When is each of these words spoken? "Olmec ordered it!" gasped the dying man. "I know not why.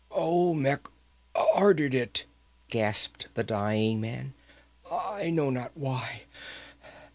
"Olmec 0.09 0.87
ordered 1.35 1.93
it!" 1.93 2.25
gasped 2.69 3.27
the 3.35 3.43
dying 3.43 4.01
man. 4.01 4.33
"I 4.91 5.29
know 5.29 5.51
not 5.51 5.77
why. 5.77 6.23